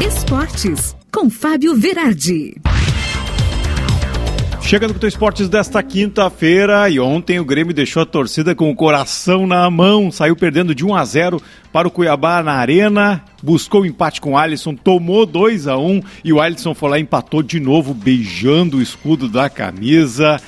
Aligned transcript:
Esportes, 0.00 0.96
com 1.12 1.28
Fábio 1.28 1.76
Verardi. 1.76 2.54
Chegando 4.62 4.94
com 4.94 5.04
o 5.04 5.08
Esportes 5.08 5.46
desta 5.46 5.82
quinta-feira 5.82 6.88
e 6.88 6.98
ontem 6.98 7.38
o 7.38 7.44
Grêmio 7.44 7.74
deixou 7.74 8.02
a 8.02 8.06
torcida 8.06 8.54
com 8.54 8.70
o 8.70 8.74
coração 8.74 9.46
na 9.46 9.68
mão, 9.68 10.10
saiu 10.10 10.34
perdendo 10.34 10.74
de 10.74 10.86
1 10.86 10.94
a 10.94 11.04
0 11.04 11.42
para 11.70 11.86
o 11.86 11.90
Cuiabá 11.90 12.42
na 12.42 12.52
Arena, 12.52 13.22
buscou 13.42 13.82
o 13.82 13.86
empate 13.86 14.22
com 14.22 14.32
o 14.32 14.38
Alisson, 14.38 14.74
tomou 14.74 15.26
2 15.26 15.68
a 15.68 15.76
1 15.76 16.02
e 16.24 16.32
o 16.32 16.40
Alisson 16.40 16.74
foi 16.74 16.88
lá 16.88 16.98
e 16.98 17.02
empatou 17.02 17.42
de 17.42 17.60
novo, 17.60 17.92
beijando 17.92 18.78
o 18.78 18.82
escudo 18.82 19.28
da 19.28 19.50
camisa 19.50 20.40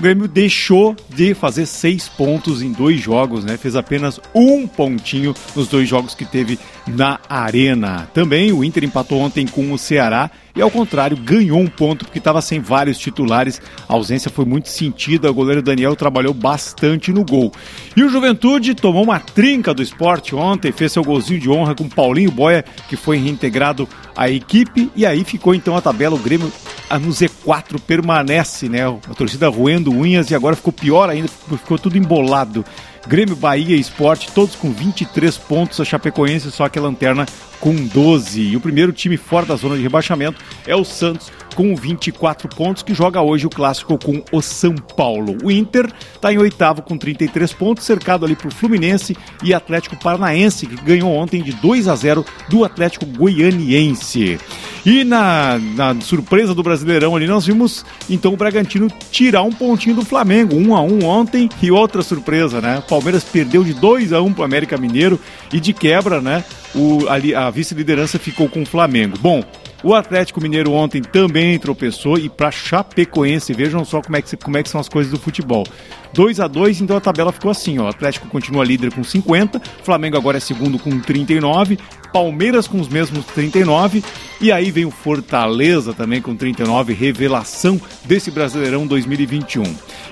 o 0.00 0.02
Grêmio 0.02 0.26
deixou 0.26 0.96
de 1.10 1.34
fazer 1.34 1.66
seis 1.66 2.08
pontos 2.08 2.62
em 2.62 2.72
dois 2.72 2.98
jogos, 2.98 3.44
né? 3.44 3.58
Fez 3.58 3.76
apenas 3.76 4.18
um 4.34 4.66
pontinho 4.66 5.34
nos 5.54 5.68
dois 5.68 5.86
jogos 5.86 6.14
que 6.14 6.24
teve 6.24 6.58
na 6.86 7.20
Arena. 7.28 8.08
Também 8.14 8.50
o 8.50 8.64
Inter 8.64 8.82
empatou 8.82 9.20
ontem 9.20 9.46
com 9.46 9.70
o 9.70 9.78
Ceará 9.78 10.30
e, 10.56 10.62
ao 10.62 10.70
contrário, 10.70 11.18
ganhou 11.18 11.60
um 11.60 11.66
ponto 11.66 12.06
porque 12.06 12.18
estava 12.18 12.40
sem 12.40 12.60
vários 12.60 12.98
titulares. 12.98 13.60
A 13.86 13.92
ausência 13.92 14.30
foi 14.30 14.46
muito 14.46 14.70
sentida. 14.70 15.30
O 15.30 15.34
goleiro 15.34 15.62
Daniel 15.62 15.94
trabalhou 15.94 16.32
bastante 16.32 17.12
no 17.12 17.22
gol. 17.22 17.52
E 17.94 18.02
o 18.02 18.08
Juventude 18.08 18.74
tomou 18.74 19.04
uma 19.04 19.20
trinca 19.20 19.74
do 19.74 19.82
esporte 19.82 20.34
ontem, 20.34 20.72
fez 20.72 20.92
seu 20.92 21.04
golzinho 21.04 21.40
de 21.40 21.50
honra 21.50 21.74
com 21.74 21.88
Paulinho 21.88 22.30
Boia, 22.30 22.64
que 22.88 22.96
foi 22.96 23.18
reintegrado 23.18 23.86
à 24.16 24.30
equipe. 24.30 24.90
E 24.96 25.04
aí 25.04 25.24
ficou 25.24 25.54
então 25.54 25.76
a 25.76 25.82
tabela. 25.82 26.16
O 26.16 26.18
Grêmio 26.18 26.50
no 26.98 27.10
Z4 27.10 27.80
permanece, 27.80 28.68
né? 28.68 28.86
A 28.86 29.14
torcida 29.14 29.48
roendo 29.48 29.92
unhas 29.92 30.30
e 30.30 30.34
agora 30.34 30.56
ficou 30.56 30.72
pior 30.72 31.08
ainda, 31.08 31.28
ficou 31.28 31.78
tudo 31.78 31.96
embolado. 31.96 32.64
Grêmio, 33.06 33.34
Bahia 33.34 33.76
e 33.76 33.80
Esporte, 33.80 34.30
todos 34.32 34.54
com 34.54 34.70
23 34.72 35.36
pontos. 35.38 35.80
A 35.80 35.84
Chapecoense 35.84 36.50
só 36.50 36.68
que 36.68 36.78
a 36.78 36.82
lanterna 36.82 37.26
com 37.58 37.74
12. 37.74 38.40
E 38.40 38.56
o 38.56 38.60
primeiro 38.60 38.92
time 38.92 39.16
fora 39.16 39.46
da 39.46 39.56
zona 39.56 39.76
de 39.76 39.82
rebaixamento 39.82 40.42
é 40.66 40.74
o 40.74 40.84
Santos 40.84 41.30
com 41.54 41.74
24 41.74 42.48
pontos, 42.48 42.82
que 42.82 42.94
joga 42.94 43.20
hoje 43.20 43.46
o 43.46 43.50
clássico 43.50 43.98
com 43.98 44.22
o 44.32 44.40
São 44.40 44.74
Paulo. 44.74 45.36
O 45.42 45.50
Inter 45.50 45.90
está 46.14 46.32
em 46.32 46.38
oitavo 46.38 46.82
com 46.82 46.96
33 46.96 47.52
pontos, 47.52 47.84
cercado 47.84 48.24
ali 48.24 48.36
por 48.36 48.52
Fluminense 48.52 49.16
e 49.42 49.52
Atlético 49.54 49.96
Paranaense, 49.96 50.66
que 50.66 50.76
ganhou 50.82 51.12
ontem 51.14 51.42
de 51.42 51.52
2 51.52 51.88
a 51.88 51.96
0 51.96 52.24
do 52.48 52.64
Atlético 52.64 53.06
Goianiense. 53.06 54.38
E 54.84 55.04
na, 55.04 55.58
na 55.58 56.00
surpresa 56.00 56.54
do 56.54 56.62
Brasileirão 56.62 57.14
ali, 57.14 57.26
nós 57.26 57.46
vimos 57.46 57.84
então 58.08 58.32
o 58.32 58.36
Bragantino 58.36 58.88
tirar 59.10 59.42
um 59.42 59.52
pontinho 59.52 59.96
do 59.96 60.04
Flamengo, 60.04 60.56
1 60.56 60.74
a 60.74 60.80
1 60.80 61.04
ontem, 61.04 61.48
e 61.62 61.70
outra 61.70 62.02
surpresa, 62.02 62.60
né? 62.60 62.78
O 62.78 62.82
Palmeiras 62.82 63.22
perdeu 63.22 63.62
de 63.62 63.74
2 63.74 64.12
a 64.12 64.22
1 64.22 64.32
para 64.32 64.42
o 64.42 64.44
América 64.44 64.78
Mineiro 64.78 65.20
e 65.52 65.60
de 65.60 65.72
quebra, 65.72 66.20
né? 66.20 66.44
O, 66.74 67.08
ali, 67.08 67.34
a 67.34 67.50
vice-liderança 67.50 68.18
ficou 68.18 68.48
com 68.48 68.62
o 68.62 68.66
Flamengo. 68.66 69.18
Bom, 69.18 69.42
o 69.82 69.94
Atlético 69.94 70.40
Mineiro 70.40 70.72
ontem 70.72 71.00
também 71.00 71.58
tropeçou 71.58 72.18
e 72.18 72.28
para 72.28 72.50
Chapecoense, 72.50 73.52
vejam 73.52 73.84
só 73.84 74.00
como 74.00 74.16
é, 74.16 74.22
que, 74.22 74.36
como 74.36 74.56
é 74.56 74.62
que 74.62 74.68
são 74.68 74.80
as 74.80 74.88
coisas 74.88 75.10
do 75.10 75.18
futebol. 75.18 75.64
2 76.12 76.40
a 76.40 76.48
2 76.48 76.80
então 76.80 76.96
a 76.96 77.00
tabela 77.00 77.32
ficou 77.32 77.50
assim, 77.50 77.78
ó. 77.78 77.84
O 77.84 77.88
Atlético 77.88 78.28
continua 78.28 78.64
líder 78.64 78.92
com 78.92 79.02
50, 79.02 79.60
Flamengo 79.82 80.16
agora 80.16 80.36
é 80.36 80.40
segundo 80.40 80.78
com 80.78 80.98
39, 80.98 81.78
Palmeiras 82.12 82.66
com 82.66 82.80
os 82.80 82.88
mesmos 82.88 83.24
39 83.26 84.02
e 84.40 84.50
aí 84.50 84.70
vem 84.70 84.86
o 84.86 84.90
Fortaleza 84.90 85.92
também 85.92 86.22
com 86.22 86.34
39, 86.34 86.94
revelação 86.94 87.78
desse 88.04 88.30
Brasileirão 88.30 88.86
2021. 88.86 89.62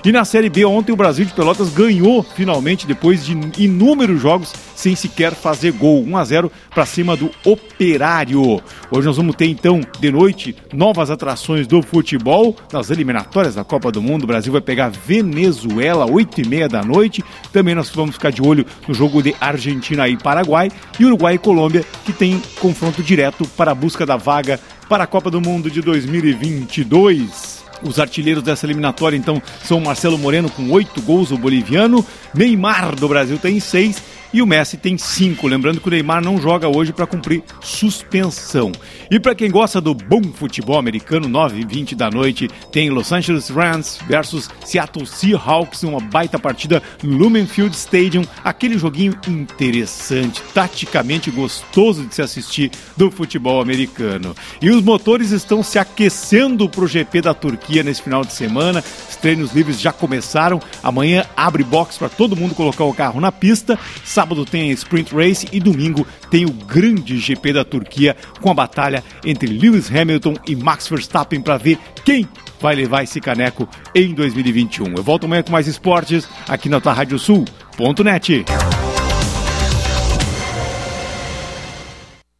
E 0.05 0.11
na 0.11 0.23
Série 0.23 0.49
B 0.49 0.63
ontem 0.65 0.91
o 0.91 0.95
Brasil 0.95 1.25
de 1.25 1.33
Pelotas 1.33 1.69
ganhou 1.69 2.21
finalmente 2.21 2.85
depois 2.85 3.25
de 3.25 3.35
inúmeros 3.57 4.21
jogos 4.21 4.53
sem 4.75 4.95
sequer 4.95 5.33
fazer 5.33 5.73
gol, 5.73 6.03
1 6.05 6.17
a 6.17 6.23
0 6.23 6.51
para 6.69 6.85
cima 6.85 7.17
do 7.17 7.31
Operário. 7.43 8.61
Hoje 8.91 9.07
nós 9.07 9.17
vamos 9.17 9.35
ter 9.35 9.47
então 9.47 9.81
de 9.99 10.11
noite 10.11 10.55
novas 10.71 11.09
atrações 11.09 11.67
do 11.67 11.81
futebol 11.81 12.55
nas 12.71 12.89
eliminatórias 12.89 13.55
da 13.55 13.63
Copa 13.63 13.91
do 13.91 14.01
Mundo. 14.01 14.23
O 14.23 14.27
Brasil 14.27 14.53
vai 14.53 14.61
pegar 14.61 14.89
Venezuela 14.89 16.09
8 16.09 16.41
e 16.41 16.47
meia 16.47 16.69
da 16.69 16.83
noite. 16.83 17.23
Também 17.51 17.75
nós 17.75 17.89
vamos 17.89 18.15
ficar 18.15 18.31
de 18.31 18.41
olho 18.41 18.65
no 18.87 18.93
jogo 18.93 19.21
de 19.21 19.35
Argentina 19.41 20.07
e 20.07 20.15
Paraguai 20.15 20.71
e 20.97 21.05
Uruguai 21.05 21.35
e 21.35 21.39
Colômbia 21.39 21.83
que 22.05 22.13
tem 22.13 22.41
confronto 22.59 23.03
direto 23.03 23.47
para 23.57 23.71
a 23.71 23.75
busca 23.75 24.05
da 24.05 24.17
vaga 24.17 24.59
para 24.87 25.03
a 25.03 25.07
Copa 25.07 25.29
do 25.29 25.39
Mundo 25.39 25.69
de 25.69 25.81
2022. 25.81 27.59
Os 27.81 27.99
artilheiros 27.99 28.43
dessa 28.43 28.65
eliminatória, 28.65 29.15
então, 29.15 29.41
são 29.63 29.79
Marcelo 29.79 30.17
Moreno 30.17 30.49
com 30.49 30.69
oito 30.71 31.01
gols, 31.01 31.31
o 31.31 31.37
boliviano. 31.37 32.05
Neymar 32.33 32.95
do 32.95 33.07
Brasil 33.07 33.37
tem 33.37 33.59
seis 33.59 34.01
e 34.33 34.41
o 34.41 34.47
Messi 34.47 34.77
tem 34.77 34.97
cinco. 34.97 35.47
Lembrando 35.47 35.81
que 35.81 35.87
o 35.87 35.91
Neymar 35.91 36.23
não 36.23 36.39
joga 36.39 36.67
hoje 36.67 36.93
para 36.93 37.07
cumprir 37.07 37.43
suspensão. 37.61 38.71
E 39.09 39.19
para 39.19 39.35
quem 39.35 39.49
gosta 39.49 39.81
do 39.81 39.93
bom 39.93 40.21
futebol 40.23 40.77
americano, 40.77 41.27
9 41.27 41.61
e 41.61 41.65
20 41.65 41.95
da 41.95 42.09
noite, 42.09 42.47
tem 42.71 42.89
Los 42.89 43.11
Angeles 43.11 43.49
Rams 43.49 43.99
versus 44.07 44.49
Seattle 44.63 45.05
Seahawks, 45.05 45.83
uma 45.83 45.99
baita 45.99 46.37
partida 46.37 46.81
no 47.03 47.17
Lumen 47.17 47.47
Field 47.47 47.75
Stadium, 47.75 48.23
aquele 48.43 48.77
joguinho 48.77 49.17
interessante, 49.27 50.41
taticamente 50.53 51.31
gostoso 51.31 52.05
de 52.05 52.15
se 52.15 52.21
assistir 52.21 52.71
do 52.95 53.09
futebol 53.09 53.61
americano. 53.61 54.35
E 54.61 54.69
os 54.69 54.83
motores 54.83 55.31
estão 55.31 55.63
se 55.63 55.79
aquecendo 55.79 56.69
para 56.69 56.83
o 56.83 56.87
GP 56.87 57.21
da 57.21 57.33
Turquia 57.33 57.83
nesse 57.83 58.01
final 58.01 58.23
de 58.23 58.33
semana. 58.33 58.83
Os 59.09 59.15
treinos 59.15 59.53
livres 59.53 59.79
já 59.79 59.91
começaram. 59.91 60.61
Amanhã 60.83 61.25
abre 61.35 61.63
box 61.63 61.97
para 61.97 62.09
todo 62.09 62.35
mundo 62.35 62.55
colocar 62.55 62.83
o 62.83 62.93
carro 62.93 63.19
na 63.19 63.31
pista. 63.31 63.77
Sábado 64.19 64.43
tem 64.43 64.69
a 64.69 64.73
Sprint 64.73 65.15
Race 65.15 65.47
e 65.49 65.61
domingo 65.61 66.05
tem 66.29 66.45
o 66.45 66.51
grande 66.51 67.17
GP 67.17 67.53
da 67.53 67.63
Turquia 67.63 68.17
com 68.41 68.51
a 68.51 68.53
batalha 68.53 69.01
entre 69.23 69.47
Lewis 69.47 69.89
Hamilton 69.89 70.33
e 70.45 70.57
Max 70.57 70.89
Verstappen 70.89 71.39
para 71.39 71.55
ver 71.55 71.79
quem 72.03 72.27
vai 72.59 72.75
levar 72.75 73.01
esse 73.01 73.21
caneco 73.21 73.65
em 73.95 74.13
2021. 74.13 74.93
Eu 74.97 75.03
volto 75.03 75.23
amanhã 75.23 75.41
com 75.41 75.53
mais 75.53 75.67
esportes 75.67 76.27
aqui 76.49 76.67
na 76.67 76.79
Rádio 76.79 77.17
Sul.net. 77.17 78.43